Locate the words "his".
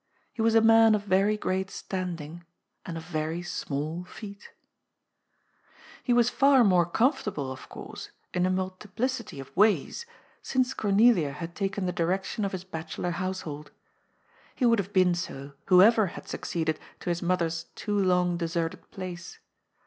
12.51-12.63, 17.11-17.21